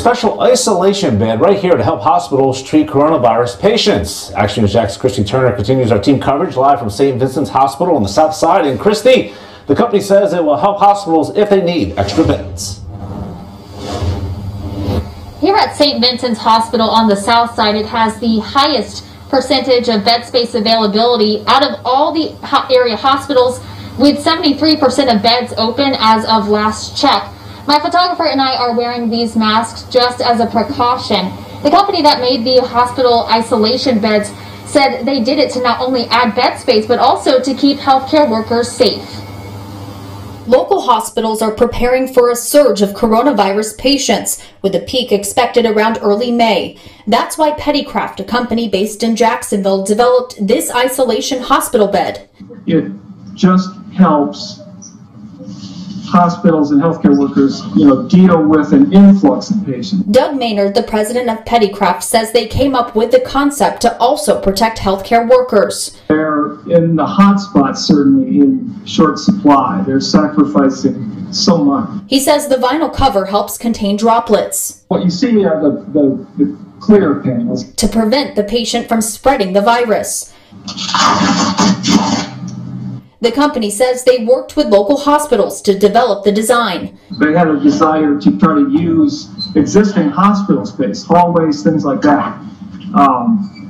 Special 0.00 0.40
isolation 0.40 1.18
bed 1.18 1.42
right 1.42 1.58
here 1.58 1.76
to 1.76 1.84
help 1.84 2.00
hospitals 2.00 2.62
treat 2.62 2.88
coronavirus 2.88 3.60
patients. 3.60 4.32
Action 4.32 4.62
News 4.62 4.72
Jax 4.72 4.96
Christy 4.96 5.22
Turner 5.22 5.54
continues 5.54 5.92
our 5.92 5.98
team 5.98 6.18
coverage 6.18 6.56
live 6.56 6.78
from 6.78 6.88
St. 6.88 7.18
Vincent's 7.18 7.50
Hospital 7.50 7.96
on 7.96 8.02
the 8.02 8.08
south 8.08 8.34
side. 8.34 8.66
And 8.66 8.80
Christy, 8.80 9.34
the 9.66 9.74
company 9.74 10.00
says 10.00 10.32
it 10.32 10.42
will 10.42 10.56
help 10.56 10.78
hospitals 10.78 11.36
if 11.36 11.50
they 11.50 11.60
need 11.60 11.98
extra 11.98 12.24
beds. 12.24 12.80
Here 15.38 15.54
at 15.54 15.76
St. 15.76 16.00
Vincent's 16.00 16.40
Hospital 16.40 16.88
on 16.88 17.06
the 17.06 17.16
south 17.16 17.54
side, 17.54 17.74
it 17.74 17.84
has 17.84 18.18
the 18.20 18.38
highest 18.38 19.04
percentage 19.28 19.90
of 19.90 20.02
bed 20.02 20.24
space 20.24 20.54
availability 20.54 21.44
out 21.46 21.62
of 21.62 21.78
all 21.84 22.10
the 22.10 22.34
area 22.74 22.96
hospitals, 22.96 23.60
with 23.98 24.16
73% 24.24 25.14
of 25.14 25.22
beds 25.22 25.52
open 25.58 25.94
as 25.98 26.24
of 26.24 26.48
last 26.48 26.96
check. 26.98 27.30
My 27.66 27.78
photographer 27.78 28.26
and 28.26 28.40
I 28.40 28.56
are 28.56 28.76
wearing 28.76 29.10
these 29.10 29.36
masks 29.36 29.82
just 29.92 30.20
as 30.20 30.40
a 30.40 30.46
precaution. 30.46 31.30
The 31.62 31.70
company 31.70 32.02
that 32.02 32.20
made 32.20 32.44
the 32.44 32.66
hospital 32.66 33.26
isolation 33.26 34.00
beds 34.00 34.32
said 34.66 35.04
they 35.04 35.22
did 35.22 35.38
it 35.38 35.52
to 35.52 35.62
not 35.62 35.80
only 35.80 36.04
add 36.06 36.34
bed 36.34 36.56
space, 36.56 36.86
but 36.86 36.98
also 36.98 37.40
to 37.40 37.54
keep 37.54 37.78
healthcare 37.78 38.30
workers 38.30 38.70
safe. 38.70 39.04
Local 40.46 40.80
hospitals 40.80 41.42
are 41.42 41.52
preparing 41.52 42.12
for 42.12 42.30
a 42.30 42.34
surge 42.34 42.82
of 42.82 42.90
coronavirus 42.90 43.78
patients, 43.78 44.42
with 44.62 44.74
a 44.74 44.80
peak 44.80 45.12
expected 45.12 45.66
around 45.66 45.98
early 46.02 46.32
May. 46.32 46.78
That's 47.06 47.36
why 47.36 47.52
Pedicraft, 47.52 48.20
a 48.20 48.24
company 48.24 48.68
based 48.68 49.02
in 49.02 49.16
Jacksonville, 49.16 49.84
developed 49.84 50.44
this 50.44 50.70
isolation 50.74 51.42
hospital 51.42 51.88
bed. 51.88 52.28
it 52.66 52.90
just 53.34 53.70
helps 53.92 54.60
hospitals 56.10 56.72
and 56.72 56.82
healthcare 56.82 57.16
workers, 57.16 57.62
you 57.76 57.86
know, 57.86 58.08
deal 58.08 58.42
with 58.42 58.72
an 58.72 58.92
influx 58.92 59.50
of 59.50 59.64
patients. 59.64 60.02
Doug 60.06 60.36
Maynard, 60.36 60.74
the 60.74 60.82
president 60.82 61.30
of 61.30 61.44
Pedicraft, 61.44 62.02
says 62.02 62.32
they 62.32 62.48
came 62.48 62.74
up 62.74 62.96
with 62.96 63.12
the 63.12 63.20
concept 63.20 63.80
to 63.82 63.96
also 63.98 64.40
protect 64.40 64.78
healthcare 64.78 65.28
workers. 65.28 65.96
They're 66.08 66.60
in 66.68 66.96
the 66.96 67.06
hot 67.06 67.38
spots 67.38 67.82
certainly 67.84 68.40
in 68.40 68.84
short 68.86 69.18
supply. 69.18 69.82
They're 69.86 70.00
sacrificing 70.00 71.32
so 71.32 71.58
much. 71.58 71.88
He 72.08 72.18
says 72.18 72.48
the 72.48 72.56
vinyl 72.56 72.92
cover 72.92 73.26
helps 73.26 73.56
contain 73.56 73.96
droplets 73.96 74.82
What 74.88 75.04
you 75.04 75.10
see 75.10 75.44
are 75.44 75.62
the, 75.62 75.70
the, 75.92 76.26
the 76.44 76.58
clear 76.80 77.20
panels. 77.20 77.72
to 77.74 77.86
prevent 77.86 78.34
the 78.34 78.42
patient 78.42 78.88
from 78.88 79.00
spreading 79.00 79.52
the 79.52 79.60
virus. 79.62 80.34
The 83.22 83.30
company 83.30 83.68
says 83.70 84.04
they 84.04 84.24
worked 84.24 84.56
with 84.56 84.68
local 84.68 84.96
hospitals 84.96 85.60
to 85.62 85.78
develop 85.78 86.24
the 86.24 86.32
design. 86.32 86.98
They 87.20 87.34
had 87.34 87.48
a 87.48 87.60
desire 87.60 88.18
to 88.18 88.38
try 88.38 88.54
to 88.54 88.70
use 88.70 89.28
existing 89.54 90.08
hospital 90.08 90.64
space, 90.64 91.04
hallways, 91.04 91.62
things 91.62 91.84
like 91.84 92.00
that, 92.00 92.38
um, 92.94 93.60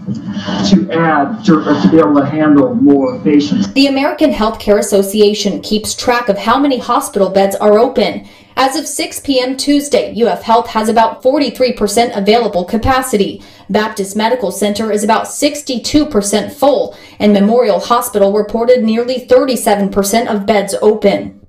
to 0.71 0.89
add, 0.93 1.45
to, 1.47 1.65
to 1.65 1.89
be 1.91 1.99
able 1.99 2.15
to 2.15 2.27
handle 2.27 2.77
more 2.77 3.19
patients. 3.21 3.73
The 3.73 3.89
American 3.89 4.31
Healthcare 4.31 4.79
Association 4.79 5.61
keeps 5.63 5.95
track 5.95 6.29
of 6.29 6.39
how 6.39 6.59
many 6.59 6.79
hospital 6.79 7.29
beds 7.29 7.57
are 7.57 7.77
open. 7.77 8.29
As 8.57 8.77
of 8.77 8.87
6 8.87 9.21
p.m. 9.21 9.57
Tuesday, 9.57 10.15
UF 10.21 10.43
Health 10.43 10.69
has 10.69 10.89
about 10.89 11.23
43% 11.23 12.17
available 12.17 12.65
capacity. 12.65 13.43
Baptist 13.69 14.17
Medical 14.17 14.51
Center 14.51 14.91
is 14.91 15.05
about 15.05 15.27
62% 15.27 16.53
full, 16.53 16.97
and 17.19 17.33
Memorial 17.33 17.81
Hospital 17.81 18.33
reported 18.33 18.83
nearly 18.83 19.27
37% 19.27 20.27
of 20.27 20.47
beds 20.47 20.75
open. 20.83 21.41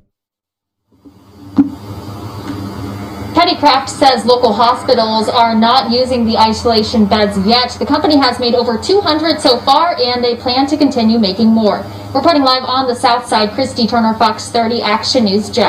Pedicraft 3.33 3.89
says 3.89 4.25
local 4.25 4.53
hospitals 4.53 5.27
are 5.27 5.55
not 5.55 5.89
using 5.89 6.25
the 6.25 6.37
isolation 6.37 7.05
beds 7.05 7.37
yet. 7.47 7.71
The 7.79 7.85
company 7.85 8.17
has 8.17 8.39
made 8.39 8.53
over 8.53 8.77
200 8.77 9.39
so 9.39 9.57
far 9.61 9.95
and 9.99 10.23
they 10.23 10.35
plan 10.35 10.67
to 10.67 10.77
continue 10.77 11.17
making 11.17 11.47
more. 11.47 11.83
Reporting 12.13 12.43
live 12.43 12.63
on 12.63 12.87
the 12.87 12.93
south 12.93 13.25
side, 13.25 13.51
Christy 13.51 13.87
Turner, 13.87 14.13
Fox 14.15 14.49
30 14.49 14.81
Action 14.81 15.23
News 15.23 15.49
Jack. 15.49 15.59